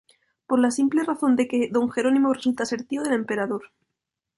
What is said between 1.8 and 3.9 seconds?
Jerónimo resulta ser tío del emperador.